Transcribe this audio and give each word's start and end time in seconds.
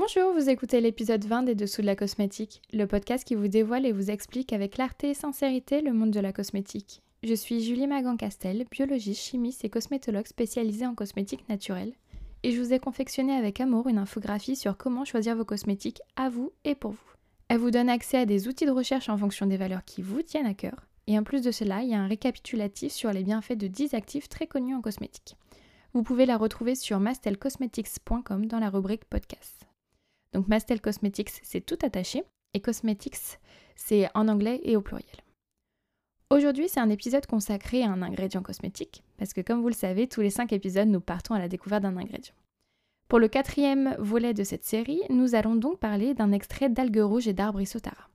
Bonjour, 0.00 0.32
vous 0.32 0.48
écoutez 0.48 0.80
l'épisode 0.80 1.24
20 1.24 1.42
des 1.42 1.56
Dessous 1.56 1.82
de 1.82 1.86
la 1.86 1.96
cosmétique, 1.96 2.62
le 2.72 2.86
podcast 2.86 3.26
qui 3.26 3.34
vous 3.34 3.48
dévoile 3.48 3.84
et 3.84 3.90
vous 3.90 4.12
explique 4.12 4.52
avec 4.52 4.74
clarté 4.74 5.10
et 5.10 5.14
sincérité 5.14 5.80
le 5.80 5.92
monde 5.92 6.12
de 6.12 6.20
la 6.20 6.32
cosmétique. 6.32 7.02
Je 7.24 7.34
suis 7.34 7.64
Julie 7.64 7.88
Magan-Castel, 7.88 8.64
biologiste, 8.70 9.20
chimiste 9.20 9.64
et 9.64 9.70
cosmétologue 9.70 10.28
spécialisée 10.28 10.86
en 10.86 10.94
cosmétique 10.94 11.48
naturelle, 11.48 11.94
et 12.44 12.52
je 12.52 12.62
vous 12.62 12.72
ai 12.72 12.78
confectionné 12.78 13.32
avec 13.32 13.60
amour 13.60 13.88
une 13.88 13.98
infographie 13.98 14.54
sur 14.54 14.76
comment 14.76 15.04
choisir 15.04 15.34
vos 15.34 15.44
cosmétiques 15.44 16.00
à 16.14 16.28
vous 16.28 16.52
et 16.62 16.76
pour 16.76 16.92
vous. 16.92 17.10
Elle 17.48 17.58
vous 17.58 17.72
donne 17.72 17.88
accès 17.88 18.18
à 18.18 18.26
des 18.26 18.46
outils 18.46 18.66
de 18.66 18.70
recherche 18.70 19.08
en 19.08 19.18
fonction 19.18 19.46
des 19.46 19.56
valeurs 19.56 19.84
qui 19.84 20.00
vous 20.00 20.22
tiennent 20.22 20.46
à 20.46 20.54
cœur, 20.54 20.86
et 21.08 21.18
en 21.18 21.24
plus 21.24 21.42
de 21.42 21.50
cela, 21.50 21.82
il 21.82 21.88
y 21.88 21.94
a 21.94 22.00
un 22.00 22.06
récapitulatif 22.06 22.92
sur 22.92 23.10
les 23.10 23.24
bienfaits 23.24 23.58
de 23.58 23.66
10 23.66 23.94
actifs 23.94 24.28
très 24.28 24.46
connus 24.46 24.76
en 24.76 24.80
cosmétique. 24.80 25.34
Vous 25.92 26.04
pouvez 26.04 26.24
la 26.24 26.36
retrouver 26.36 26.76
sur 26.76 27.00
mastelcosmetics.com 27.00 28.46
dans 28.46 28.60
la 28.60 28.70
rubrique 28.70 29.04
podcast. 29.06 29.67
Donc 30.32 30.48
Mastel 30.48 30.80
Cosmetics, 30.80 31.30
c'est 31.42 31.64
tout 31.64 31.78
attaché, 31.82 32.24
et 32.54 32.60
Cosmetics, 32.60 33.38
c'est 33.76 34.08
en 34.14 34.28
anglais 34.28 34.60
et 34.62 34.76
au 34.76 34.80
pluriel. 34.80 35.16
Aujourd'hui, 36.30 36.68
c'est 36.68 36.80
un 36.80 36.90
épisode 36.90 37.26
consacré 37.26 37.82
à 37.82 37.90
un 37.90 38.02
ingrédient 38.02 38.42
cosmétique, 38.42 39.02
parce 39.16 39.32
que 39.32 39.40
comme 39.40 39.62
vous 39.62 39.68
le 39.68 39.74
savez, 39.74 40.06
tous 40.08 40.20
les 40.20 40.30
5 40.30 40.52
épisodes, 40.52 40.88
nous 40.88 41.00
partons 41.00 41.34
à 41.34 41.38
la 41.38 41.48
découverte 41.48 41.82
d'un 41.82 41.96
ingrédient. 41.96 42.34
Pour 43.08 43.18
le 43.18 43.28
quatrième 43.28 43.96
volet 43.98 44.34
de 44.34 44.44
cette 44.44 44.66
série, 44.66 45.00
nous 45.08 45.34
allons 45.34 45.54
donc 45.54 45.78
parler 45.78 46.12
d'un 46.12 46.32
extrait 46.32 46.68
d'algues 46.68 47.00
rouges 47.00 47.28
et 47.28 47.32
d'arbres 47.32 47.62
isotara. 47.62 48.10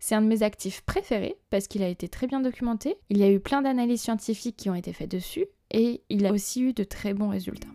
C'est 0.00 0.14
un 0.14 0.22
de 0.22 0.26
mes 0.26 0.42
actifs 0.42 0.80
préférés 0.80 1.36
parce 1.50 1.68
qu'il 1.68 1.82
a 1.82 1.88
été 1.88 2.08
très 2.08 2.26
bien 2.26 2.40
documenté, 2.40 2.96
il 3.10 3.18
y 3.18 3.22
a 3.22 3.30
eu 3.30 3.38
plein 3.38 3.60
d'analyses 3.60 4.00
scientifiques 4.00 4.56
qui 4.56 4.70
ont 4.70 4.74
été 4.74 4.94
faites 4.94 5.10
dessus, 5.10 5.44
et 5.70 6.02
il 6.08 6.24
a 6.24 6.32
aussi 6.32 6.62
eu 6.62 6.72
de 6.72 6.84
très 6.84 7.12
bons 7.12 7.28
résultats. 7.28 7.68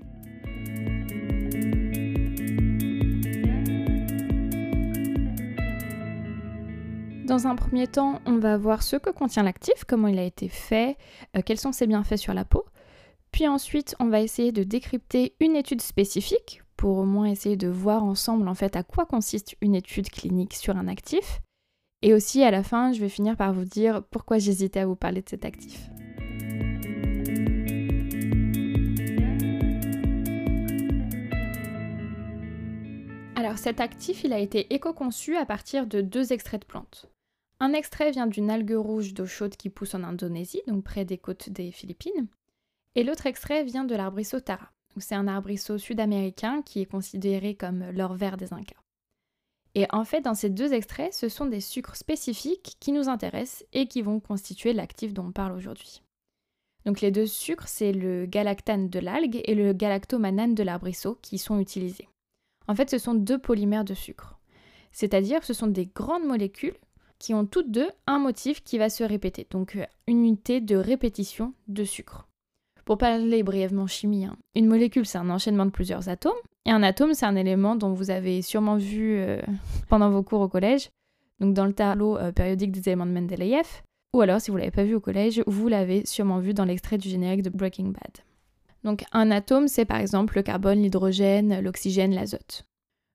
Dans 7.27 7.45
un 7.45 7.55
premier 7.55 7.87
temps, 7.87 8.21
on 8.25 8.37
va 8.37 8.55
voir 8.55 8.81
ce 8.81 8.95
que 8.95 9.09
contient 9.09 9.43
l'actif, 9.43 9.83
comment 9.85 10.07
il 10.07 10.17
a 10.17 10.23
été 10.23 10.47
fait, 10.47 10.95
euh, 11.35 11.41
quels 11.45 11.59
sont 11.59 11.73
ses 11.73 11.85
bienfaits 11.85 12.15
sur 12.15 12.33
la 12.33 12.45
peau. 12.45 12.63
Puis 13.33 13.49
ensuite, 13.49 13.97
on 13.99 14.07
va 14.07 14.21
essayer 14.21 14.53
de 14.53 14.63
décrypter 14.63 15.35
une 15.41 15.57
étude 15.57 15.81
spécifique 15.81 16.61
pour 16.77 16.99
au 16.99 17.03
moins 17.03 17.25
essayer 17.25 17.57
de 17.57 17.67
voir 17.67 18.05
ensemble 18.05 18.47
en 18.47 18.53
fait 18.53 18.77
à 18.77 18.83
quoi 18.83 19.05
consiste 19.05 19.57
une 19.59 19.75
étude 19.75 20.09
clinique 20.09 20.53
sur 20.53 20.77
un 20.77 20.87
actif. 20.87 21.41
Et 22.01 22.13
aussi 22.13 22.43
à 22.43 22.51
la 22.51 22.63
fin, 22.63 22.93
je 22.93 23.01
vais 23.01 23.09
finir 23.09 23.35
par 23.35 23.51
vous 23.51 23.65
dire 23.65 24.03
pourquoi 24.09 24.37
j'hésitais 24.37 24.79
à 24.79 24.85
vous 24.85 24.95
parler 24.95 25.21
de 25.21 25.27
cet 25.27 25.43
actif. 25.43 25.89
Alors 33.35 33.57
cet 33.57 33.81
actif, 33.81 34.23
il 34.23 34.31
a 34.31 34.39
été 34.39 34.73
éco-conçu 34.73 35.35
à 35.35 35.45
partir 35.45 35.87
de 35.87 35.99
deux 35.99 36.31
extraits 36.31 36.61
de 36.61 36.65
plantes. 36.65 37.09
Un 37.59 37.73
extrait 37.73 38.11
vient 38.11 38.27
d'une 38.27 38.51
algue 38.51 38.75
rouge 38.75 39.13
d'eau 39.13 39.25
chaude 39.25 39.55
qui 39.55 39.69
pousse 39.69 39.95
en 39.95 40.03
Indonésie, 40.03 40.61
donc 40.67 40.83
près 40.83 41.05
des 41.05 41.17
côtes 41.17 41.49
des 41.49 41.71
Philippines. 41.71 42.27
Et 42.95 43.03
l'autre 43.03 43.25
extrait 43.25 43.63
vient 43.63 43.83
de 43.83 43.95
l'arbrisseau 43.95 44.39
Tara. 44.39 44.71
C'est 44.97 45.15
un 45.15 45.27
arbrisseau 45.27 45.77
sud-américain 45.77 46.61
qui 46.63 46.81
est 46.81 46.85
considéré 46.85 47.55
comme 47.55 47.89
l'or 47.91 48.13
vert 48.13 48.37
des 48.37 48.53
Incas. 48.53 48.81
Et 49.75 49.85
en 49.91 50.03
fait, 50.05 50.21
dans 50.21 50.33
ces 50.33 50.49
deux 50.49 50.73
extraits, 50.73 51.13
ce 51.13 51.29
sont 51.29 51.45
des 51.45 51.61
sucres 51.61 51.95
spécifiques 51.95 52.77
qui 52.79 52.91
nous 52.91 53.09
intéressent 53.09 53.65
et 53.73 53.87
qui 53.87 54.01
vont 54.01 54.19
constituer 54.19 54.73
l'actif 54.73 55.13
dont 55.13 55.27
on 55.27 55.31
parle 55.31 55.53
aujourd'hui. 55.53 56.01
Donc 56.85 57.01
les 57.01 57.11
deux 57.11 57.27
sucres, 57.27 57.67
c'est 57.67 57.91
le 57.91 58.25
galactane 58.25 58.89
de 58.89 58.99
l'algue 58.99 59.41
et 59.43 59.55
le 59.55 59.73
galactomanane 59.73 60.55
de 60.55 60.63
l'arbrisseau 60.63 61.19
qui 61.21 61.37
sont 61.37 61.59
utilisés. 61.59 62.07
En 62.67 62.75
fait, 62.75 62.89
ce 62.89 62.97
sont 62.97 63.13
deux 63.13 63.37
polymères 63.37 63.85
de 63.85 63.93
sucre. 63.93 64.39
C'est-à-dire 64.91 65.41
que 65.41 65.45
ce 65.45 65.53
sont 65.53 65.67
des 65.67 65.85
grandes 65.85 66.25
molécules 66.25 66.77
qui 67.19 67.33
ont 67.33 67.45
toutes 67.45 67.71
deux 67.71 67.89
un 68.05 68.19
motif 68.19 68.63
qui 68.63 68.77
va 68.77 68.89
se 68.89 69.03
répéter, 69.03 69.47
donc 69.49 69.75
euh, 69.75 69.85
une 70.07 70.19
unité 70.19 70.61
de 70.61 70.75
répétition 70.75 71.53
de 71.67 71.83
sucre. 71.83 72.27
Pour 72.85 72.97
parler 72.97 73.43
brièvement 73.43 73.87
chimie, 73.87 74.25
hein, 74.25 74.37
une 74.55 74.67
molécule 74.67 75.05
c'est 75.05 75.17
un 75.17 75.29
enchaînement 75.29 75.65
de 75.65 75.71
plusieurs 75.71 76.09
atomes, 76.09 76.33
et 76.65 76.71
un 76.71 76.83
atome 76.83 77.13
c'est 77.13 77.25
un 77.25 77.35
élément 77.35 77.75
dont 77.75 77.93
vous 77.93 78.11
avez 78.11 78.41
sûrement 78.41 78.77
vu 78.77 79.17
euh, 79.17 79.41
pendant 79.89 80.09
vos 80.09 80.23
cours 80.23 80.41
au 80.41 80.47
collège, 80.47 80.89
donc 81.39 81.53
dans 81.53 81.65
le 81.65 81.73
tableau 81.73 82.17
euh, 82.17 82.31
périodique 82.31 82.71
des 82.71 82.87
éléments 82.89 83.05
de 83.05 83.11
Mendeleïev, 83.11 83.83
ou 84.13 84.21
alors 84.21 84.39
si 84.39 84.51
vous 84.51 84.57
ne 84.57 84.61
l'avez 84.61 84.71
pas 84.71 84.83
vu 84.83 84.95
au 84.95 85.01
collège, 85.01 85.43
vous 85.47 85.67
l'avez 85.67 86.05
sûrement 86.05 86.39
vu 86.39 86.53
dans 86.53 86.65
l'extrait 86.65 86.97
du 86.97 87.09
générique 87.09 87.43
de 87.43 87.49
Breaking 87.49 87.89
Bad. 87.89 88.23
Donc 88.83 89.03
un 89.11 89.31
atome 89.31 89.67
c'est 89.67 89.85
par 89.85 89.97
exemple 89.97 90.35
le 90.35 90.43
carbone, 90.43 90.81
l'hydrogène, 90.81 91.59
l'oxygène, 91.61 92.13
l'azote. 92.13 92.63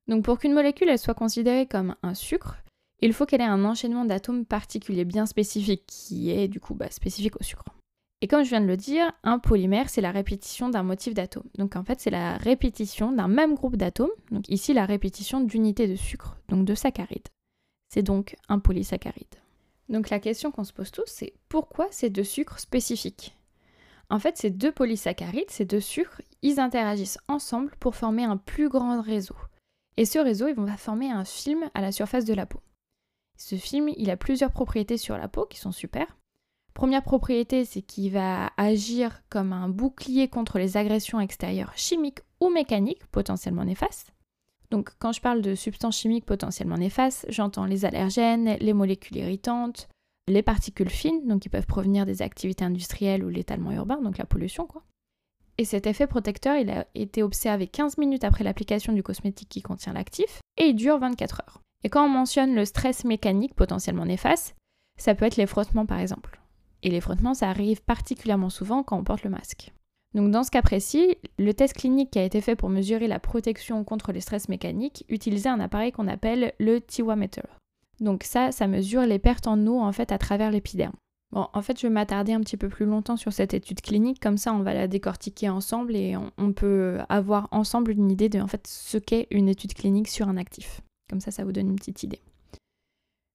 Donc 0.07 0.23
pour 0.23 0.37
qu'une 0.37 0.53
molécule 0.53 0.89
elle 0.89 0.99
soit 0.99 1.13
considérée 1.13 1.65
comme 1.65 1.95
un 2.03 2.13
sucre, 2.13 2.57
il 3.05 3.13
faut 3.13 3.25
qu'elle 3.25 3.41
ait 3.41 3.45
un 3.45 3.65
enchaînement 3.65 4.05
d'atomes 4.05 4.45
particulier 4.45 5.05
bien 5.05 5.25
spécifique 5.25 5.83
qui 5.87 6.31
est 6.31 6.47
du 6.47 6.59
coup 6.59 6.73
bah, 6.73 6.89
spécifique 6.89 7.39
au 7.39 7.43
sucre. 7.43 7.65
Et 8.21 8.27
comme 8.27 8.43
je 8.43 8.49
viens 8.49 8.61
de 8.61 8.67
le 8.67 8.77
dire, 8.77 9.11
un 9.23 9.37
polymère, 9.37 9.89
c'est 9.89 9.99
la 9.99 10.11
répétition 10.11 10.69
d'un 10.69 10.83
motif 10.83 11.13
d'atome. 11.13 11.43
Donc 11.57 11.75
en 11.75 11.83
fait, 11.83 11.99
c'est 11.99 12.09
la 12.09 12.37
répétition 12.37 13.11
d'un 13.11 13.27
même 13.27 13.53
groupe 13.55 13.75
d'atomes. 13.75 14.11
Donc 14.31 14.47
ici, 14.47 14.73
la 14.73 14.85
répétition 14.85 15.41
d'unités 15.41 15.87
de 15.87 15.95
sucre, 15.97 16.37
donc 16.47 16.63
de 16.63 16.73
saccharides. 16.73 17.27
C'est 17.89 18.01
donc 18.01 18.37
un 18.47 18.59
polysaccharide. 18.59 19.35
Donc 19.89 20.09
la 20.09 20.19
question 20.19 20.51
qu'on 20.51 20.63
se 20.63 20.71
pose 20.71 20.91
tous, 20.91 21.03
c'est 21.05 21.33
pourquoi 21.49 21.87
ces 21.91 22.09
deux 22.09 22.23
sucres 22.23 22.59
spécifiques 22.59 23.35
En 24.09 24.19
fait, 24.19 24.37
ces 24.37 24.49
deux 24.49 24.71
polysaccharides, 24.71 25.51
ces 25.51 25.65
deux 25.65 25.81
sucres, 25.81 26.21
ils 26.41 26.61
interagissent 26.61 27.19
ensemble 27.27 27.75
pour 27.81 27.95
former 27.95 28.23
un 28.23 28.37
plus 28.37 28.69
grand 28.69 29.01
réseau. 29.01 29.35
Et 29.97 30.05
ce 30.05 30.19
réseau, 30.19 30.47
ils 30.47 30.55
vont 30.55 30.67
former 30.77 31.11
un 31.11 31.25
film 31.25 31.69
à 31.73 31.81
la 31.81 31.91
surface 31.91 32.23
de 32.23 32.33
la 32.33 32.45
peau. 32.45 32.61
Ce 33.37 33.55
film, 33.55 33.89
il 33.97 34.09
a 34.09 34.17
plusieurs 34.17 34.51
propriétés 34.51 34.97
sur 34.97 35.17
la 35.17 35.27
peau 35.27 35.45
qui 35.45 35.59
sont 35.59 35.71
super. 35.71 36.17
Première 36.73 37.03
propriété, 37.03 37.65
c'est 37.65 37.81
qu'il 37.81 38.11
va 38.11 38.51
agir 38.57 39.21
comme 39.29 39.53
un 39.53 39.69
bouclier 39.69 40.27
contre 40.27 40.57
les 40.57 40.75
agressions 40.77 41.19
extérieures 41.19 41.73
chimiques 41.75 42.21
ou 42.39 42.49
mécaniques 42.49 43.05
potentiellement 43.07 43.65
néfastes. 43.65 44.13
Donc 44.71 44.89
quand 44.97 45.11
je 45.11 45.21
parle 45.21 45.41
de 45.41 45.53
substances 45.53 45.99
chimiques 45.99 46.25
potentiellement 46.25 46.77
néfastes, 46.77 47.27
j'entends 47.29 47.65
les 47.65 47.85
allergènes, 47.85 48.57
les 48.59 48.73
molécules 48.73 49.17
irritantes, 49.17 49.87
les 50.27 50.41
particules 50.41 50.89
fines, 50.89 51.27
donc 51.27 51.41
qui 51.41 51.49
peuvent 51.49 51.67
provenir 51.67 52.07
des 52.07 52.23
activités 52.23 52.65
industrielles 52.65 53.23
ou 53.23 53.29
l'étalement 53.29 53.71
urbain, 53.71 54.01
donc 54.01 54.17
la 54.17 54.25
pollution 54.25 54.65
quoi. 54.65 54.83
Et 55.59 55.65
cet 55.65 55.85
effet 55.85 56.07
protecteur, 56.07 56.55
il 56.57 56.71
a 56.71 56.87
été 56.95 57.21
observé 57.21 57.67
15 57.67 57.99
minutes 57.99 58.23
après 58.23 58.43
l'application 58.43 58.93
du 58.93 59.03
cosmétique 59.03 59.49
qui 59.49 59.61
contient 59.61 59.93
l'actif 59.93 60.41
et 60.57 60.65
il 60.65 60.75
dure 60.75 60.97
24 60.97 61.41
heures. 61.41 61.61
Et 61.83 61.89
quand 61.89 62.05
on 62.05 62.09
mentionne 62.09 62.55
le 62.55 62.65
stress 62.65 63.03
mécanique 63.03 63.55
potentiellement 63.55 64.05
néfaste, 64.05 64.55
ça 64.97 65.15
peut 65.15 65.25
être 65.25 65.37
les 65.37 65.47
frottements 65.47 65.85
par 65.85 65.99
exemple. 65.99 66.39
Et 66.81 66.89
les 66.89 67.01
frottements, 67.01 67.33
ça 67.33 67.49
arrive 67.49 67.81
particulièrement 67.81 68.49
souvent 68.49 68.83
quand 68.83 68.97
on 68.97 69.03
porte 69.03 69.23
le 69.23 69.29
masque. 69.29 69.71
Donc 70.13 70.31
dans 70.31 70.43
ce 70.43 70.51
cas 70.51 70.61
précis, 70.61 71.17
le 71.39 71.53
test 71.53 71.73
clinique 71.73 72.11
qui 72.11 72.19
a 72.19 72.23
été 72.23 72.39
fait 72.39 72.55
pour 72.55 72.69
mesurer 72.69 73.07
la 73.07 73.19
protection 73.19 73.83
contre 73.83 74.11
les 74.11 74.21
stress 74.21 74.47
mécaniques 74.47 75.05
utilisait 75.09 75.49
un 75.49 75.59
appareil 75.59 75.91
qu'on 75.91 76.07
appelle 76.07 76.53
le 76.59 76.79
Tiwameter. 76.81 77.43
Donc 77.99 78.23
ça, 78.23 78.51
ça 78.51 78.67
mesure 78.67 79.05
les 79.05 79.19
pertes 79.19 79.47
en 79.47 79.65
eau 79.65 79.79
en 79.79 79.91
fait 79.91 80.11
à 80.11 80.17
travers 80.17 80.51
l'épiderme. 80.51 80.93
Bon, 81.31 81.47
en 81.51 81.61
fait, 81.63 81.79
je 81.79 81.87
vais 81.87 81.93
m'attarder 81.93 82.33
un 82.33 82.41
petit 82.41 82.57
peu 82.57 82.69
plus 82.69 82.85
longtemps 82.85 83.17
sur 83.17 83.33
cette 83.33 83.55
étude 83.55 83.81
clinique, 83.81 84.19
comme 84.19 84.37
ça 84.37 84.53
on 84.53 84.59
va 84.59 84.75
la 84.75 84.87
décortiquer 84.87 85.49
ensemble 85.49 85.95
et 85.95 86.15
on, 86.15 86.29
on 86.37 86.53
peut 86.53 86.99
avoir 87.09 87.47
ensemble 87.51 87.91
une 87.91 88.11
idée 88.11 88.29
de 88.29 88.39
en 88.39 88.47
fait 88.47 88.67
ce 88.67 88.99
qu'est 88.99 89.25
une 89.31 89.49
étude 89.49 89.73
clinique 89.73 90.09
sur 90.09 90.27
un 90.27 90.37
actif. 90.37 90.81
Comme 91.13 91.21
ça, 91.21 91.29
ça 91.29 91.43
vous 91.43 91.51
donne 91.51 91.67
une 91.67 91.75
petite 91.75 92.01
idée. 92.01 92.21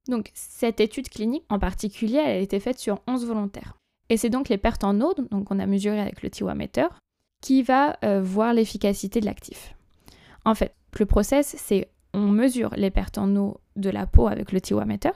Donc, 0.09 0.33
cette 0.35 0.81
étude 0.81 1.09
clinique 1.09 1.45
en 1.49 1.61
particulier, 1.61 2.17
elle 2.17 2.39
a 2.39 2.41
été 2.41 2.59
faite 2.59 2.81
sur 2.81 2.99
11 3.07 3.25
volontaires. 3.25 3.77
Et 4.09 4.17
c'est 4.17 4.31
donc 4.31 4.49
les 4.49 4.59
pertes 4.59 4.83
en 4.83 5.01
eau, 5.01 5.15
donc 5.15 5.49
on 5.53 5.61
a 5.61 5.67
mesuré 5.67 6.01
avec 6.01 6.23
le 6.23 6.29
Tiwameter, 6.29 6.89
qui 7.41 7.63
va 7.63 7.97
euh, 8.03 8.21
voir 8.21 8.53
l'efficacité 8.53 9.21
de 9.21 9.27
l'actif. 9.27 9.77
En 10.45 10.57
fait, 10.57 10.75
le 10.99 11.07
process, 11.07 11.55
c'est 11.57 11.89
on 12.15 12.27
mesure 12.27 12.71
les 12.75 12.91
pertes 12.91 13.17
en 13.17 13.37
eau 13.37 13.61
de 13.77 13.91
la 13.91 14.09
peau 14.09 14.27
avec 14.27 14.51
le 14.51 14.61
Tiwameter. 14.61 15.13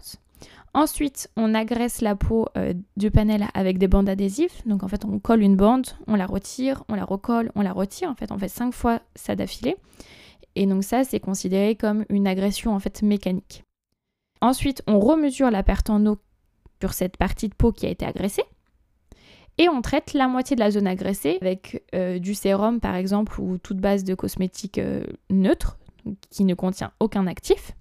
Ensuite, 0.72 1.30
on 1.36 1.54
agresse 1.54 2.00
la 2.00 2.14
peau 2.14 2.46
euh, 2.56 2.74
du 2.96 3.10
panel 3.10 3.48
avec 3.54 3.78
des 3.78 3.88
bandes 3.88 4.08
adhésives. 4.08 4.54
Donc 4.66 4.84
en 4.84 4.88
fait, 4.88 5.04
on 5.04 5.18
colle 5.18 5.42
une 5.42 5.56
bande, 5.56 5.88
on 6.06 6.14
la 6.14 6.26
retire, 6.26 6.84
on 6.88 6.94
la 6.94 7.04
recolle, 7.04 7.50
on 7.56 7.62
la 7.62 7.72
retire. 7.72 8.08
En 8.08 8.14
fait, 8.14 8.30
on 8.30 8.38
fait 8.38 8.46
cinq 8.46 8.72
fois 8.72 9.00
ça 9.16 9.34
d'affilée. 9.34 9.74
Et 10.54 10.66
donc 10.66 10.84
ça, 10.84 11.04
c'est 11.04 11.20
considéré 11.20 11.76
comme 11.76 12.04
une 12.08 12.26
agression 12.26 12.74
en 12.74 12.78
fait 12.78 13.02
mécanique. 13.02 13.64
Ensuite, 14.40 14.82
on 14.86 14.98
remesure 14.98 15.50
la 15.50 15.62
perte 15.62 15.88
en 15.88 16.04
eau 16.06 16.18
sur 16.80 16.92
cette 16.92 17.16
partie 17.16 17.48
de 17.48 17.54
peau 17.54 17.72
qui 17.72 17.86
a 17.86 17.90
été 17.90 18.04
agressée. 18.04 18.44
Et 19.58 19.68
on 19.68 19.82
traite 19.82 20.14
la 20.14 20.28
moitié 20.28 20.56
de 20.56 20.60
la 20.60 20.70
zone 20.70 20.86
agressée 20.86 21.38
avec 21.40 21.84
euh, 21.94 22.18
du 22.18 22.34
sérum 22.34 22.80
par 22.80 22.96
exemple 22.96 23.40
ou 23.40 23.58
toute 23.58 23.78
base 23.78 24.02
de 24.02 24.14
cosmétique 24.14 24.78
euh, 24.78 25.04
neutre 25.30 25.78
qui 26.30 26.44
ne 26.44 26.54
contient 26.54 26.92
aucun 27.00 27.26
actif. 27.26 27.72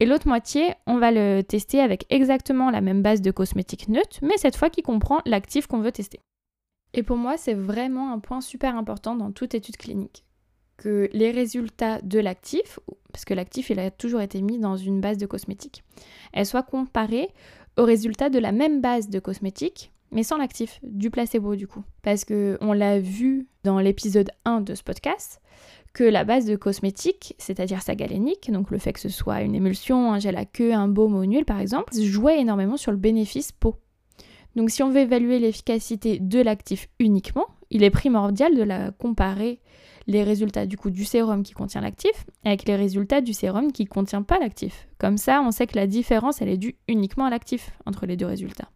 Et 0.00 0.06
l'autre 0.06 0.26
moitié, 0.26 0.74
on 0.86 0.98
va 0.98 1.12
le 1.12 1.42
tester 1.42 1.80
avec 1.80 2.04
exactement 2.10 2.70
la 2.70 2.80
même 2.80 3.00
base 3.00 3.22
de 3.22 3.30
cosmétique 3.30 3.88
neutre, 3.88 4.18
mais 4.22 4.36
cette 4.36 4.56
fois 4.56 4.68
qui 4.68 4.82
comprend 4.82 5.20
l'actif 5.24 5.68
qu'on 5.68 5.80
veut 5.80 5.92
tester. 5.92 6.20
Et 6.94 7.02
pour 7.02 7.16
moi, 7.16 7.36
c'est 7.36 7.54
vraiment 7.54 8.12
un 8.12 8.18
point 8.18 8.40
super 8.40 8.76
important 8.76 9.14
dans 9.14 9.30
toute 9.30 9.54
étude 9.54 9.76
clinique 9.76 10.24
que 10.76 11.08
les 11.12 11.30
résultats 11.30 12.00
de 12.02 12.18
l'actif, 12.18 12.78
parce 13.12 13.24
que 13.24 13.34
l'actif 13.34 13.70
il 13.70 13.78
a 13.78 13.90
toujours 13.90 14.20
été 14.20 14.42
mis 14.42 14.58
dans 14.58 14.76
une 14.76 15.00
base 15.00 15.18
de 15.18 15.26
cosmétiques, 15.26 15.84
elles 16.32 16.46
soient 16.46 16.62
comparées 16.62 17.28
aux 17.76 17.84
résultats 17.84 18.30
de 18.30 18.38
la 18.38 18.52
même 18.52 18.80
base 18.80 19.08
de 19.08 19.18
cosmétiques, 19.18 19.92
mais 20.10 20.22
sans 20.22 20.36
l'actif, 20.38 20.80
du 20.82 21.10
placebo 21.10 21.56
du 21.56 21.66
coup. 21.66 21.82
Parce 22.02 22.24
que 22.24 22.56
on 22.60 22.72
l'a 22.72 23.00
vu 23.00 23.48
dans 23.64 23.80
l'épisode 23.80 24.30
1 24.44 24.60
de 24.60 24.74
ce 24.74 24.82
podcast, 24.82 25.40
que 25.92 26.04
la 26.04 26.24
base 26.24 26.44
de 26.44 26.56
cosmétiques, 26.56 27.34
c'est-à-dire 27.38 27.82
sa 27.82 27.94
galénique, 27.94 28.50
donc 28.50 28.70
le 28.70 28.78
fait 28.78 28.92
que 28.92 29.00
ce 29.00 29.08
soit 29.08 29.42
une 29.42 29.54
émulsion, 29.54 30.12
un 30.12 30.18
gel 30.18 30.36
à 30.36 30.44
queue, 30.44 30.72
un 30.72 30.88
baume 30.88 31.14
ou 31.14 31.22
huile 31.22 31.44
par 31.44 31.60
exemple, 31.60 31.94
jouait 31.94 32.40
énormément 32.40 32.76
sur 32.76 32.90
le 32.90 32.98
bénéfice 32.98 33.52
peau. 33.52 33.76
Donc 34.56 34.70
si 34.70 34.82
on 34.82 34.90
veut 34.90 35.00
évaluer 35.00 35.38
l'efficacité 35.38 36.18
de 36.18 36.40
l'actif 36.40 36.88
uniquement, 36.98 37.46
il 37.70 37.82
est 37.82 37.90
primordial 37.90 38.54
de 38.54 38.62
la 38.62 38.92
comparer 38.92 39.60
les 40.06 40.22
résultats 40.22 40.66
du 40.66 40.76
coup 40.76 40.90
du 40.90 41.04
sérum 41.04 41.42
qui 41.42 41.52
contient 41.52 41.80
l'actif 41.80 42.26
avec 42.44 42.66
les 42.66 42.76
résultats 42.76 43.20
du 43.20 43.32
sérum 43.32 43.72
qui 43.72 43.84
ne 43.84 43.88
contient 43.88 44.22
pas 44.22 44.38
l'actif. 44.38 44.88
Comme 44.98 45.16
ça, 45.16 45.42
on 45.42 45.50
sait 45.50 45.66
que 45.66 45.76
la 45.76 45.86
différence, 45.86 46.42
elle 46.42 46.48
est 46.48 46.58
due 46.58 46.76
uniquement 46.88 47.26
à 47.26 47.30
l'actif 47.30 47.70
entre 47.86 48.06
les 48.06 48.16
deux 48.16 48.26
résultats. 48.26 48.68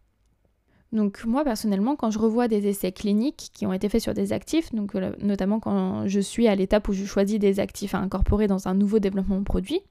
Donc 0.91 1.23
moi 1.25 1.43
personnellement, 1.43 1.95
quand 1.95 2.09
je 2.09 2.17
revois 2.17 2.47
des 2.47 2.67
essais 2.67 2.91
cliniques 2.91 3.51
qui 3.53 3.67
ont 3.67 3.73
été 3.73 3.89
faits 3.89 4.01
sur 4.01 4.13
des 4.13 4.33
actifs, 4.33 4.71
euh, 4.73 5.11
notamment 5.21 5.59
quand 5.59 6.07
je 6.07 6.19
suis 6.19 6.47
à 6.47 6.55
l'étape 6.55 6.87
où 6.87 6.93
je 6.93 7.05
choisis 7.05 7.37
des 7.37 7.59
actifs 7.59 7.93
à 7.93 7.99
incorporer 7.99 8.47
dans 8.47 8.67
un 8.67 8.73
nouveau 8.73 8.97
développement 8.97 9.37
de 9.37 9.43
produit, 9.43 9.81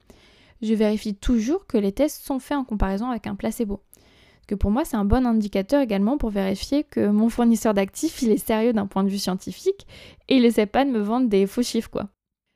je 0.61 0.73
vérifie 0.73 1.15
toujours 1.15 1.67
que 1.67 1.77
les 1.77 1.93
tests 1.93 2.21
sont 2.25 2.39
faits 2.39 2.57
en 2.57 2.65
comparaison 2.65 3.09
avec 3.09 3.27
un 3.27 3.35
placebo 3.35 3.81
que 4.49 4.55
pour 4.55 4.71
moi 4.71 4.83
c'est 4.83 4.97
un 4.97 5.05
bon 5.05 5.27
indicateur 5.27 5.79
également 5.79 6.17
pour 6.17 6.31
vérifier 6.31 6.83
que 6.83 7.07
mon 7.07 7.29
fournisseur 7.29 7.75
d'actifs 7.75 8.23
il 8.23 8.31
est 8.31 8.43
sérieux 8.43 8.73
d'un 8.73 8.87
point 8.87 9.03
de 9.03 9.09
vue 9.09 9.19
scientifique 9.19 9.85
et 10.27 10.37
il 10.37 10.45
essaie 10.45 10.65
pas 10.65 10.85
de 10.85 10.89
me 10.89 10.99
vendre 10.99 11.29
des 11.29 11.45
faux 11.45 11.61
chiffres 11.61 11.91
quoi. 11.91 12.09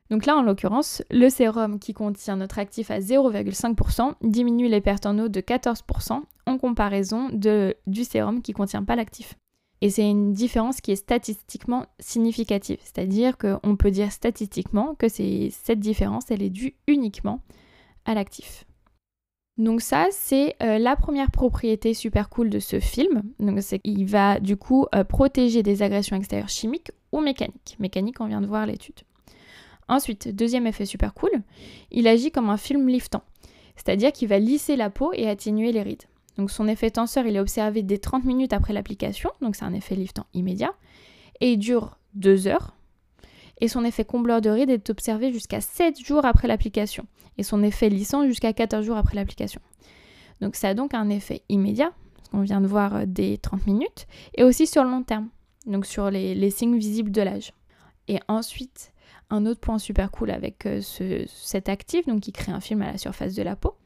Donc 0.09 0.25
là 0.25 0.35
en 0.35 0.41
l'occurrence, 0.41 1.03
le 1.11 1.29
sérum 1.29 1.79
qui 1.79 1.93
contient 1.93 2.35
notre 2.35 2.57
actif 2.57 2.89
à 2.89 2.99
0,5% 2.99 4.15
diminue 4.23 4.67
les 4.67 4.81
pertes 4.81 5.05
en 5.05 5.17
eau 5.19 5.27
de 5.27 5.39
14% 5.39 6.21
en 6.45 6.57
comparaison 6.57 7.29
de, 7.31 7.75
du 7.85 8.03
sérum 8.03 8.41
qui 8.41 8.53
contient 8.53 8.83
pas 8.83 8.95
l'actif. 8.95 9.35
Et 9.81 9.89
c'est 9.89 10.09
une 10.09 10.33
différence 10.33 10.81
qui 10.81 10.91
est 10.91 10.95
statistiquement 10.95 11.85
significative, 11.99 12.79
c'est-à-dire 12.81 13.37
qu'on 13.37 13.75
peut 13.75 13.91
dire 13.91 14.11
statistiquement 14.11 14.95
que 14.95 15.07
cette 15.09 15.79
différence 15.79 16.31
elle 16.31 16.41
est 16.41 16.49
due 16.49 16.75
uniquement 16.87 17.41
à 18.05 18.15
l'actif. 18.15 18.65
Donc 19.57 19.81
ça, 19.81 20.07
c'est 20.11 20.55
euh, 20.63 20.79
la 20.79 20.95
première 20.95 21.29
propriété 21.29 21.93
super 21.93 22.29
cool 22.29 22.49
de 22.49 22.59
ce 22.59 22.79
film. 22.79 23.21
Donc 23.39 23.61
c'est 23.61 23.81
va 24.05 24.39
du 24.39 24.57
coup 24.57 24.87
euh, 24.95 25.03
protéger 25.03 25.61
des 25.61 25.83
agressions 25.83 26.15
extérieures 26.15 26.49
chimiques 26.49 26.91
ou 27.11 27.21
mécaniques. 27.21 27.75
Mécanique, 27.79 28.19
on 28.19 28.27
vient 28.27 28.41
de 28.41 28.47
voir 28.47 28.65
l'étude. 28.65 29.01
Ensuite, 29.87 30.33
deuxième 30.35 30.65
effet 30.65 30.85
super 30.85 31.13
cool, 31.13 31.31
il 31.91 32.07
agit 32.07 32.31
comme 32.31 32.49
un 32.49 32.57
film 32.57 32.87
liftant. 32.87 33.23
C'est-à-dire 33.75 34.11
qu'il 34.11 34.27
va 34.27 34.39
lisser 34.39 34.75
la 34.75 34.89
peau 34.89 35.11
et 35.13 35.29
atténuer 35.29 35.71
les 35.71 35.81
rides. 35.81 36.03
Donc 36.37 36.49
son 36.49 36.67
effet 36.67 36.89
tenseur, 36.89 37.25
il 37.25 37.35
est 37.35 37.39
observé 37.39 37.83
dès 37.83 37.97
30 37.97 38.23
minutes 38.23 38.53
après 38.53 38.73
l'application, 38.73 39.29
donc 39.41 39.55
c'est 39.55 39.65
un 39.65 39.73
effet 39.73 39.95
liftant 39.95 40.25
immédiat, 40.33 40.73
et 41.41 41.53
il 41.53 41.57
dure 41.57 41.97
2 42.15 42.47
heures. 42.47 42.75
Et 43.63 43.69
son 43.69 43.85
effet 43.85 44.03
combleur 44.03 44.41
de 44.41 44.49
rides 44.49 44.69
est 44.69 44.89
observé 44.89 45.31
jusqu'à 45.31 45.61
7 45.61 45.97
jours 45.97 46.25
après 46.25 46.49
l'application 46.49 47.07
et 47.37 47.43
son 47.43 47.63
effet 47.63 47.87
lissant 47.87 48.27
jusqu'à 48.27 48.51
14 48.51 48.85
jours 48.85 48.97
après 48.97 49.15
l'application. 49.15 49.61
Donc 50.41 50.57
ça 50.57 50.67
a 50.67 50.73
donc 50.73 50.93
un 50.93 51.07
effet 51.07 51.43
immédiat, 51.47 51.93
ce 52.25 52.31
qu'on 52.31 52.41
vient 52.41 52.59
de 52.59 52.67
voir 52.67 52.93
euh, 52.93 53.03
dès 53.07 53.37
30 53.37 53.65
minutes, 53.65 54.05
et 54.35 54.43
aussi 54.43 54.67
sur 54.67 54.83
le 54.83 54.89
long 54.89 55.01
terme, 55.03 55.29
donc 55.65 55.85
sur 55.85 56.11
les, 56.11 56.49
signes 56.49 56.77
visibles 56.77 57.11
de 57.11 57.21
l'âge. 57.21 57.53
Et 58.09 58.19
ensuite, 58.27 58.91
un 59.29 59.45
autre 59.45 59.61
point 59.61 59.79
super 59.79 60.11
cool 60.11 60.31
avec 60.31 60.65
euh, 60.65 60.81
cet 61.25 61.69
actif, 61.69 62.05
donc 62.05 62.19
qui 62.19 62.33
crée 62.33 62.51
un 62.51 62.59
film 62.59 62.81
à 62.81 62.91
la 62.91 62.97
surface 62.97 63.33
de 63.33 63.43
la 63.43 63.55
peau, 63.55 63.77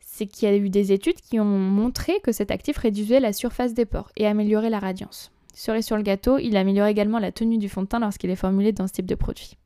c'est 0.00 0.24
qu'il 0.24 0.48
y 0.48 0.50
a 0.50 0.56
eu 0.56 0.70
des 0.70 0.92
études 0.92 1.20
qui 1.20 1.38
ont 1.38 1.44
montré 1.44 2.20
que 2.22 2.32
cet 2.32 2.50
actif 2.50 2.78
réduisait 2.78 3.20
la 3.20 3.34
surface 3.34 3.74
des 3.74 3.84
pores 3.84 4.10
et 4.16 4.26
améliorait 4.26 4.70
la 4.70 4.78
radiance. 4.78 5.30
Cerise 5.54 5.86
sur 5.86 5.96
le 5.96 6.02
gâteau, 6.02 6.38
il 6.38 6.56
améliore 6.56 6.88
également 6.88 7.18
la 7.18 7.32
tenue 7.32 7.58
du 7.58 7.68
fond 7.68 7.82
de 7.82 7.86
teint 7.86 8.00
lorsqu'il 8.00 8.30
est 8.30 8.36
formulé 8.36 8.72
dans 8.72 8.86
ce 8.86 8.92
type 8.92 9.06
de 9.06 9.14
produit. 9.14 9.56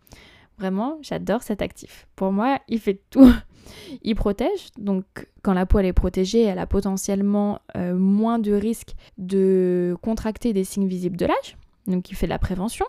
Vraiment, 0.59 0.99
j'adore 1.03 1.43
cet 1.43 1.63
actif. 1.63 2.07
Pour 2.15 2.31
moi, 2.33 2.59
il 2.69 2.79
fait 2.79 3.01
tout. 3.11 3.33
il 4.03 4.15
protège, 4.15 4.69
donc 4.77 5.05
quand 5.43 5.55
la 5.55 5.67
peau 5.67 5.79
est 5.79 5.93
protégée, 5.93 6.43
elle 6.43 6.59
a 6.59 6.67
potentiellement 6.67 7.61
euh, 7.77 7.95
moins 7.95 8.39
de 8.39 8.53
risques 8.53 8.95
de 9.17 9.97
contracter 10.03 10.53
des 10.53 10.65
signes 10.65 10.89
visibles 10.89 11.17
de 11.17 11.27
l'âge. 11.27 11.57
Donc 11.87 12.11
il 12.11 12.15
fait 12.15 12.27
de 12.27 12.31
la 12.31 12.39
prévention. 12.39 12.87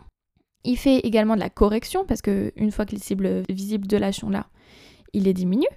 Il 0.66 0.78
fait 0.78 1.00
également 1.00 1.36
de 1.36 1.40
la 1.40 1.50
correction 1.50 2.04
parce 2.06 2.22
que 2.22 2.52
une 2.58 2.72
fois 2.72 2.86
que 2.86 2.92
les 2.92 3.00
cibles 3.00 3.44
visibles 3.50 3.88
de 3.88 3.98
l'âge 3.98 4.16
sont 4.16 4.30
là, 4.30 4.48
il 5.14 5.24
les 5.24 5.34
diminue. 5.34 5.68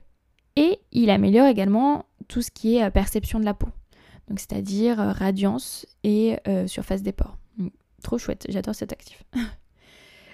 Et 0.56 0.80
il 0.90 1.08
améliore 1.10 1.46
également 1.46 2.04
tout 2.28 2.42
ce 2.42 2.50
qui 2.50 2.76
est 2.76 2.84
euh, 2.84 2.90
perception 2.90 3.38
de 3.38 3.44
la 3.44 3.54
peau. 3.54 3.68
Donc 4.28 4.40
c'est-à-dire 4.40 5.00
euh, 5.00 5.12
radiance 5.12 5.86
et 6.04 6.38
surface 6.66 7.02
des 7.02 7.12
pores. 7.12 7.36
trop 8.02 8.18
chouette, 8.18 8.46
j'adore 8.48 8.74
cet 8.74 8.92
actif. 8.92 9.24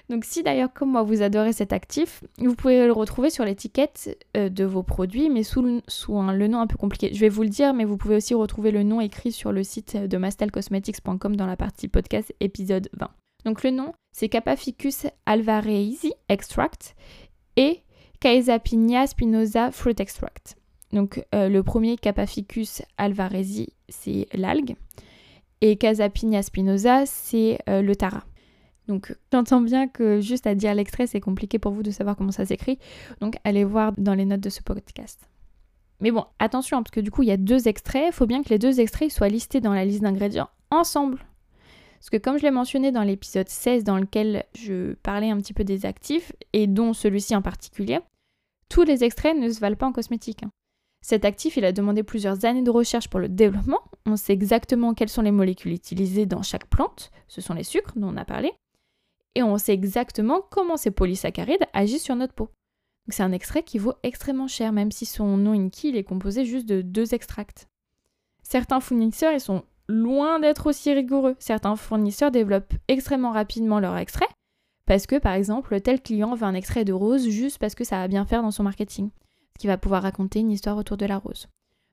Donc 0.09 0.25
si 0.25 0.43
d'ailleurs 0.43 0.73
comme 0.73 0.93
moi 0.93 1.03
vous 1.03 1.21
adorez 1.21 1.53
cet 1.53 1.73
actif, 1.73 2.25
vous 2.39 2.55
pouvez 2.55 2.87
le 2.87 2.93
retrouver 2.93 3.29
sur 3.29 3.45
l'étiquette 3.45 4.25
euh, 4.37 4.49
de 4.49 4.65
vos 4.65 4.83
produits, 4.83 5.29
mais 5.29 5.43
sous, 5.43 5.61
le, 5.61 6.47
nom 6.47 6.61
un 6.61 6.67
peu 6.67 6.79
compliqué. 6.79 7.13
Je 7.13 7.21
vais 7.21 7.29
vous 7.29 7.43
le 7.43 7.51
dire, 7.51 7.75
mais 7.75 7.85
vous 7.85 7.99
pouvez 7.99 8.17
aussi 8.17 8.33
retrouver 8.33 8.71
le 8.71 8.83
nom 8.83 9.03
écrit 9.03 9.33
sur 9.33 9.53
le 9.53 9.63
site 9.63 9.97
de 9.97 10.17
mastelcosmetics.com 10.17 11.37
dans 11.37 11.47
la 11.47 11.57
partie 11.57 11.89
podcast 11.89 12.35
épisode 12.41 12.89
20. 12.99 13.11
Donc 13.45 13.63
le 13.63 13.71
nom, 13.71 13.93
c'est 14.13 14.31
Capaficus 14.31 15.07
alvarezi 15.27 16.13
extract 16.31 16.97
et 17.57 17.83
Caesapinia 18.21 19.07
spinosa 19.07 19.71
fruit 19.73 19.95
extract. 19.99 20.57
Donc 20.93 21.25
euh, 21.35 21.49
le 21.49 21.63
premier 21.63 21.97
Capaficus 21.97 22.83
alvarezi, 22.97 23.69
c'est 23.89 24.27
l'algue. 24.33 24.77
Et 25.61 25.77
Casapinia 25.77 26.43
spinosa, 26.43 27.05
c'est 27.07 27.59
euh, 27.69 27.83
le 27.83 27.97
tara. 27.97 28.25
Donc 28.87 29.15
j'entends 29.33 29.61
bien 29.61 29.87
que 29.87 30.21
juste 30.21 30.47
à 30.47 30.55
dire 30.55 30.75
l'extrait, 30.75 31.07
c'est 31.07 31.21
compliqué 31.21 31.59
pour 31.59 31.73
vous 31.73 31.83
de 31.83 31.91
savoir 31.91 32.17
comment 32.17 32.33
ça 32.33 32.47
s'écrit. 32.47 32.79
Donc 33.21 33.37
allez 33.45 33.65
voir 33.65 33.93
dans 33.99 34.15
les 34.15 34.25
notes 34.25 34.41
de 34.41 34.49
ce 34.49 34.63
podcast. 34.63 35.29
Mais 36.01 36.11
bon, 36.11 36.25
attention, 36.39 36.83
parce 36.83 36.93
que 36.93 37.01
du 37.01 37.11
coup, 37.11 37.23
il 37.23 37.29
y 37.29 37.33
a 37.33 37.37
deux 37.37 37.69
extraits. 37.69 38.07
Il 38.09 38.13
faut 38.13 38.27
bien 38.27 38.43
que 38.43 38.49
les 38.51 38.59
deux 38.59 38.81
extraits 38.81 39.11
soient 39.11 39.29
listés 39.29 39.61
dans 39.61 39.75
la 39.75 39.85
liste 39.85 40.03
d'ingrédients 40.03 40.49
ensemble. 40.71 41.19
Parce 41.99 42.11
que 42.11 42.17
comme 42.17 42.39
je 42.39 42.45
l'ai 42.45 42.53
mentionné 42.53 42.93
dans 42.93 43.03
l'épisode 43.03 43.49
16 43.49 43.83
dans 43.83 43.99
lequel 43.99 44.45
je 44.55 44.95
parlais 45.03 45.31
un 45.31 45.37
petit 45.39 45.53
peu 45.53 45.65
des 45.65 45.85
actifs, 45.85 46.33
et 46.53 46.69
dont 46.69 46.93
celui-ci 46.93 47.35
en 47.35 47.43
particulier, 47.43 47.99
tous 48.69 48.85
les 48.85 49.03
extraits 49.03 49.37
ne 49.37 49.49
se 49.51 49.59
valent 49.59 49.77
pas 49.77 49.87
en 49.87 49.93
cosmétique. 49.93 50.45
Hein. 50.45 50.51
Cet 51.01 51.25
actif, 51.25 51.57
il 51.57 51.65
a 51.65 51.73
demandé 51.73 52.03
plusieurs 52.03 52.45
années 52.45 52.63
de 52.63 52.71
recherche 52.71 53.09
pour 53.09 53.21
le 53.21 53.29
développement. 53.29 53.81
On 54.07 54.17
sait 54.17 54.33
exactement 54.33 54.95
quelles 54.95 55.09
sont 55.09 55.23
les 55.23 55.31
molécules 55.31 55.73
utilisées 55.73 56.27
dans 56.27 56.43
chaque 56.43 56.67
plante. 56.67 57.11
Ce 57.29 57.41
sont 57.41 57.55
les 57.55 57.65
sucres 57.65 57.93
dont 57.97 58.13
on 58.13 58.17
a 58.17 58.25
parlé 58.25 58.53
et 59.39 59.43
on 59.45 59.57
sait 59.57 59.73
exactement 59.73 60.43
comment 60.51 60.77
ces 60.77 60.91
polysaccharides 60.91 61.67
agissent 61.73 62.03
sur 62.03 62.17
notre 62.17 62.35
peau. 62.35 62.51
c'est 63.09 63.23
un 63.23 63.31
extrait 63.31 63.63
qui 63.63 63.79
vaut 63.79 63.95
extrêmement 64.03 64.49
cher, 64.49 64.73
même 64.73 64.91
si 64.91 65.07
son 65.07 65.37
nom 65.37 65.53
inki 65.53 65.97
est 65.97 66.03
composé 66.03 66.45
juste 66.45 66.67
de 66.67 66.83
deux 66.83 67.15
extracts. 67.15 67.69
Certains 68.43 68.81
fournisseurs 68.81 69.33
ils 69.33 69.41
sont 69.41 69.63
loin 69.89 70.41
d'être 70.41 70.67
aussi 70.67 70.93
rigoureux. 70.93 71.37
Certains 71.39 71.77
fournisseurs 71.77 72.33
développent 72.33 72.75
extrêmement 72.89 73.31
rapidement 73.31 73.79
leur 73.79 73.97
extrait 73.97 74.29
parce 74.87 75.07
que 75.07 75.17
par 75.17 75.35
exemple 75.35 75.81
tel 75.81 76.03
client 76.03 76.35
veut 76.35 76.45
un 76.45 76.55
extrait 76.55 76.85
de 76.85 76.93
rose 76.93 77.29
juste 77.29 77.59
parce 77.59 77.77
que 77.77 77.85
ça 77.85 77.99
va 77.99 78.09
bien 78.09 78.27
faire 78.27 78.43
dans 78.43 78.51
son 78.51 78.65
marketing, 78.65 79.11
qui 79.59 79.67
va 79.67 79.77
pouvoir 79.77 80.03
raconter 80.03 80.41
une 80.41 80.51
histoire 80.51 80.77
autour 80.77 80.97
de 80.97 81.07
la 81.07 81.19
rose. 81.19 81.49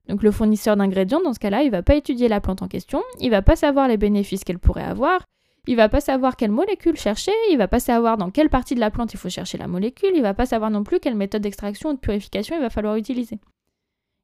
Donc 0.07 0.23
le 0.23 0.31
fournisseur 0.31 0.77
d'ingrédients 0.77 1.21
dans 1.21 1.33
ce 1.33 1.39
cas-là, 1.39 1.63
il 1.63 1.71
va 1.71 1.81
pas 1.81 1.95
étudier 1.95 2.27
la 2.27 2.39
plante 2.39 2.61
en 2.61 2.67
question, 2.67 3.01
il 3.19 3.31
va 3.31 3.41
pas 3.41 3.55
savoir 3.55 3.87
les 3.87 3.97
bénéfices 3.97 4.43
qu'elle 4.43 4.59
pourrait 4.59 4.83
avoir, 4.83 5.25
il 5.67 5.75
va 5.75 5.89
pas 5.89 6.01
savoir 6.01 6.35
quelle 6.35 6.51
molécule 6.51 6.95
chercher, 6.95 7.31
il 7.49 7.57
va 7.57 7.67
pas 7.67 7.79
savoir 7.79 8.17
dans 8.17 8.29
quelle 8.29 8.49
partie 8.49 8.75
de 8.75 8.79
la 8.79 8.91
plante 8.91 9.13
il 9.13 9.17
faut 9.17 9.29
chercher 9.29 9.57
la 9.57 9.67
molécule, 9.67 10.11
il 10.13 10.21
va 10.21 10.35
pas 10.35 10.45
savoir 10.45 10.69
non 10.69 10.83
plus 10.83 10.99
quelle 10.99 11.15
méthode 11.15 11.41
d'extraction 11.41 11.89
ou 11.89 11.93
de 11.93 11.99
purification 11.99 12.55
il 12.55 12.61
va 12.61 12.69
falloir 12.69 12.95
utiliser. 12.95 13.39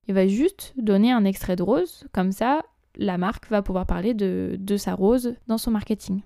Il 0.07 0.13
va 0.13 0.27
juste 0.27 0.73
donner 0.77 1.11
un 1.11 1.25
extrait 1.25 1.55
de 1.55 1.63
rose, 1.63 2.05
comme 2.11 2.31
ça 2.31 2.61
la 2.95 3.17
marque 3.17 3.47
va 3.49 3.61
pouvoir 3.61 3.85
parler 3.85 4.13
de, 4.13 4.57
de 4.59 4.77
sa 4.77 4.93
rose 4.93 5.35
dans 5.47 5.57
son 5.57 5.71
marketing. 5.71 6.21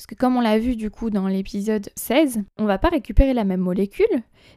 Parce 0.00 0.06
que 0.06 0.14
comme 0.14 0.38
on 0.38 0.40
l'a 0.40 0.58
vu 0.58 0.76
du 0.76 0.90
coup 0.90 1.10
dans 1.10 1.28
l'épisode 1.28 1.90
16, 1.94 2.42
on 2.56 2.64
va 2.64 2.78
pas 2.78 2.88
récupérer 2.88 3.34
la 3.34 3.44
même 3.44 3.60
molécule 3.60 4.06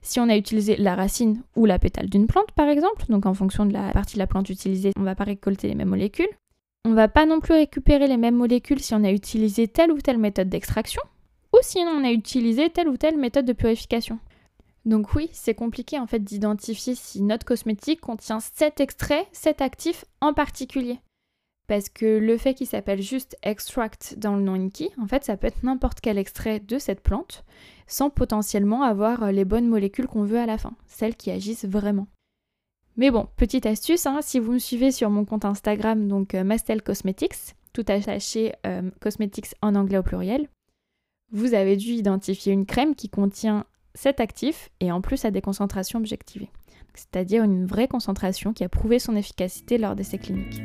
si 0.01 0.21
on 0.21 0.29
a 0.29 0.37
utilisé 0.37 0.77
la 0.77 0.95
racine 0.95 1.43
ou 1.57 1.65
la 1.65 1.79
pétale 1.79 2.09
d'une 2.09 2.27
plante 2.27 2.53
par 2.53 2.69
exemple, 2.69 3.03
donc 3.09 3.25
en 3.25 3.33
fonction 3.33 3.65
de 3.65 3.73
la 3.73 3.91
partie 3.91 4.13
de 4.13 4.19
la 4.19 4.27
plante 4.27 4.47
utilisée, 4.47 4.93
on 4.97 5.03
va 5.03 5.15
pas 5.15 5.25
récolter 5.25 5.67
les 5.67 5.75
mêmes 5.75 5.89
molécules. 5.89 6.29
On 6.85 6.93
va 6.93 7.09
pas 7.09 7.25
non 7.25 7.41
plus 7.41 7.55
récupérer 7.55 8.07
les 8.07 8.15
mêmes 8.15 8.37
molécules 8.37 8.79
si 8.79 8.93
on 8.93 9.03
a 9.03 9.11
utilisé 9.11 9.67
telle 9.67 9.91
ou 9.91 9.99
telle 9.99 10.17
méthode 10.17 10.47
d'extraction, 10.47 11.01
ou 11.51 11.57
si 11.61 11.79
on 11.79 12.05
a 12.05 12.11
utilisé 12.13 12.69
telle 12.69 12.87
ou 12.87 12.95
telle 12.95 13.17
méthode 13.17 13.45
de 13.45 13.51
purification. 13.51 14.19
Donc 14.85 15.13
oui, 15.13 15.27
c'est 15.33 15.55
compliqué 15.55 15.99
en 15.99 16.07
fait 16.07 16.23
d'identifier 16.23 16.95
si 16.95 17.21
notre 17.21 17.45
cosmétique 17.45 17.99
contient 17.99 18.39
cet 18.39 18.79
extrait, 18.79 19.27
cet 19.33 19.61
actif 19.61 20.05
en 20.21 20.33
particulier. 20.33 20.99
Parce 21.67 21.87
que 21.87 22.17
le 22.17 22.37
fait 22.37 22.53
qu'il 22.53 22.67
s'appelle 22.67 23.01
juste 23.01 23.37
extract 23.41 24.15
dans 24.17 24.35
le 24.35 24.41
nom 24.41 24.55
Inky, 24.55 24.89
en 25.01 25.07
fait, 25.07 25.23
ça 25.23 25.37
peut 25.37 25.47
être 25.47 25.63
n'importe 25.63 26.01
quel 26.01 26.17
extrait 26.17 26.59
de 26.59 26.77
cette 26.77 27.01
plante, 27.01 27.45
sans 27.87 28.09
potentiellement 28.09 28.83
avoir 28.83 29.31
les 29.31 29.45
bonnes 29.45 29.67
molécules 29.67 30.07
qu'on 30.07 30.23
veut 30.23 30.39
à 30.39 30.45
la 30.45 30.57
fin, 30.57 30.73
celles 30.87 31.15
qui 31.15 31.31
agissent 31.31 31.65
vraiment. 31.65 32.07
Mais 32.95 33.09
bon, 33.09 33.27
petite 33.37 33.65
astuce, 33.65 34.05
hein, 34.05 34.19
si 34.21 34.39
vous 34.39 34.53
me 34.53 34.59
suivez 34.59 34.91
sur 34.91 35.09
mon 35.09 35.25
compte 35.25 35.45
Instagram, 35.45 36.07
donc 36.07 36.35
euh, 36.35 36.43
Mastel 36.43 36.81
Cosmetics, 36.83 37.55
tout 37.71 37.85
attaché 37.87 38.53
euh, 38.67 38.91
Cosmetics 38.99 39.55
en 39.61 39.75
anglais 39.75 39.97
au 39.97 40.03
pluriel, 40.03 40.47
vous 41.31 41.55
avez 41.55 41.75
dû 41.75 41.93
identifier 41.93 42.53
une 42.53 42.67
crème 42.67 42.93
qui 42.93 43.09
contient 43.09 43.65
cet 43.95 44.19
actif 44.19 44.69
et 44.79 44.91
en 44.91 45.01
plus 45.01 45.25
à 45.25 45.31
des 45.31 45.41
concentrations 45.41 45.97
objectivées, 45.97 46.51
c'est-à-dire 46.93 47.43
une 47.43 47.65
vraie 47.65 47.87
concentration 47.87 48.53
qui 48.53 48.63
a 48.63 48.69
prouvé 48.69 48.99
son 48.99 49.15
efficacité 49.15 49.79
lors 49.79 49.95
d'essais 49.95 50.19
cliniques. 50.19 50.61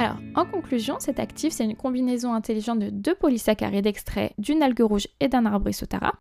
Alors, 0.00 0.16
en 0.34 0.46
conclusion, 0.46 0.98
cet 0.98 1.20
actif, 1.20 1.52
c'est 1.52 1.66
une 1.66 1.76
combinaison 1.76 2.32
intelligente 2.32 2.78
de 2.78 2.88
deux 2.88 3.14
polysaccharides 3.14 3.86
extraits 3.86 4.32
d'une 4.38 4.62
algue 4.62 4.80
rouge 4.80 5.06
et 5.20 5.28
d'un 5.28 5.44
arbre 5.44 5.68
isotara. 5.68 6.14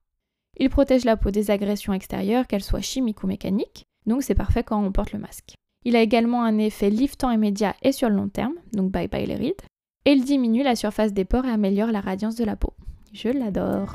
Il 0.57 0.69
protège 0.69 1.05
la 1.05 1.15
peau 1.15 1.31
des 1.31 1.49
agressions 1.49 1.93
extérieures, 1.93 2.45
qu'elles 2.45 2.61
soient 2.61 2.81
chimiques 2.81 3.23
ou 3.23 3.27
mécaniques, 3.27 3.85
donc 4.05 4.21
c'est 4.21 4.35
parfait 4.35 4.63
quand 4.63 4.83
on 4.83 4.91
porte 4.91 5.13
le 5.13 5.19
masque. 5.19 5.53
Il 5.85 5.95
a 5.95 6.01
également 6.01 6.43
un 6.43 6.57
effet 6.57 6.89
liftant 6.89 7.31
immédiat 7.31 7.73
et 7.81 7.93
sur 7.93 8.09
le 8.09 8.17
long 8.17 8.27
terme, 8.27 8.55
donc 8.73 8.91
bye 8.91 9.07
bye 9.07 9.25
les 9.25 9.37
rides, 9.37 9.61
et 10.03 10.11
il 10.11 10.25
diminue 10.25 10.61
la 10.61 10.75
surface 10.75 11.13
des 11.13 11.23
pores 11.23 11.45
et 11.45 11.51
améliore 11.51 11.93
la 11.93 12.01
radiance 12.01 12.35
de 12.35 12.43
la 12.43 12.57
peau. 12.57 12.73
Je 13.13 13.29
l'adore. 13.29 13.93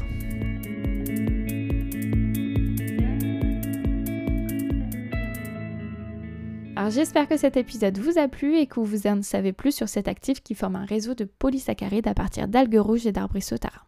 J'espère 6.91 7.29
que 7.29 7.37
cet 7.37 7.57
épisode 7.57 7.99
vous 7.99 8.19
a 8.19 8.29
plu 8.29 8.57
et 8.57 8.67
que 8.67 8.81
vous 8.81 9.07
en 9.07 9.23
savez 9.23 9.53
plus 9.53 9.75
sur 9.75 9.89
cet 9.89 10.09
actif 10.09 10.43
qui 10.43 10.55
forme 10.55 10.77
un 10.77 10.85
réseau 10.85 11.15
de 11.15 11.25
polysaccharides 11.25 12.09
à 12.09 12.15
partir 12.15 12.49
d'algues 12.49 12.79
rouges 12.79 13.07
et 13.07 13.13
d'arbres 13.13 13.37
isotara. 13.37 13.87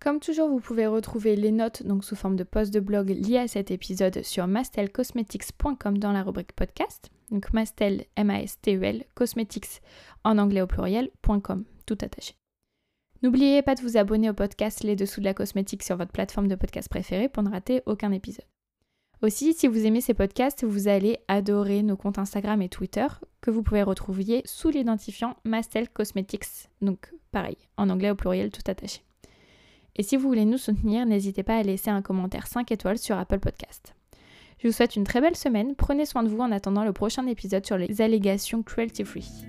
Comme 0.00 0.20
toujours, 0.20 0.48
vous 0.48 0.60
pouvez 0.60 0.86
retrouver 0.86 1.34
les 1.34 1.50
notes 1.50 1.82
donc 1.82 2.04
sous 2.04 2.14
forme 2.14 2.36
de 2.36 2.44
post 2.44 2.72
de 2.72 2.80
blog 2.80 3.08
liées 3.08 3.38
à 3.38 3.48
cet 3.48 3.70
épisode 3.70 4.22
sur 4.22 4.46
mastelcosmetics.com 4.46 5.98
dans 5.98 6.12
la 6.12 6.22
rubrique 6.22 6.52
podcast. 6.52 7.10
Donc 7.30 7.52
mastel, 7.52 8.04
M-A-S-T-E-L, 8.16 9.04
cosmetics 9.14 9.80
en 10.22 10.38
anglais 10.38 10.60
au 10.60 10.66
pluriel.com, 10.66 11.64
tout 11.86 11.98
attaché. 12.00 12.34
N'oubliez 13.22 13.62
pas 13.62 13.74
de 13.74 13.80
vous 13.80 13.96
abonner 13.96 14.30
au 14.30 14.34
podcast 14.34 14.84
Les 14.84 14.94
Dessous 14.94 15.20
de 15.20 15.24
la 15.24 15.34
Cosmétique 15.34 15.82
sur 15.82 15.96
votre 15.96 16.12
plateforme 16.12 16.48
de 16.48 16.54
podcast 16.54 16.88
préférée 16.88 17.28
pour 17.28 17.42
ne 17.42 17.50
rater 17.50 17.82
aucun 17.86 18.12
épisode. 18.12 18.44
Aussi, 19.22 19.54
si 19.54 19.66
vous 19.66 19.86
aimez 19.86 20.02
ces 20.02 20.12
podcasts, 20.12 20.64
vous 20.64 20.88
allez 20.88 21.18
adorer 21.26 21.82
nos 21.82 21.96
comptes 21.96 22.18
Instagram 22.18 22.60
et 22.60 22.68
Twitter 22.68 23.06
que 23.40 23.50
vous 23.50 23.62
pouvez 23.62 23.82
retrouver 23.82 24.42
sous 24.44 24.68
l'identifiant 24.68 25.36
Mastel 25.44 25.88
Cosmetics. 25.88 26.68
Donc 26.82 27.12
pareil, 27.32 27.56
en 27.76 27.88
anglais 27.88 28.10
au 28.10 28.14
pluriel 28.14 28.50
tout 28.50 28.62
attaché. 28.66 29.00
Et 29.96 30.02
si 30.02 30.16
vous 30.16 30.28
voulez 30.28 30.44
nous 30.44 30.58
soutenir, 30.58 31.06
n'hésitez 31.06 31.42
pas 31.42 31.56
à 31.56 31.62
laisser 31.62 31.88
un 31.88 32.02
commentaire 32.02 32.46
5 32.46 32.70
étoiles 32.70 32.98
sur 32.98 33.16
Apple 33.16 33.40
Podcast. 33.40 33.94
Je 34.58 34.68
vous 34.68 34.72
souhaite 34.72 34.96
une 34.96 35.04
très 35.04 35.20
belle 35.20 35.36
semaine, 35.36 35.74
prenez 35.74 36.06
soin 36.06 36.22
de 36.22 36.28
vous 36.28 36.40
en 36.40 36.52
attendant 36.52 36.84
le 36.84 36.92
prochain 36.92 37.26
épisode 37.26 37.64
sur 37.64 37.78
les 37.78 38.00
allégations 38.02 38.62
cruelty 38.62 39.04
free. 39.04 39.46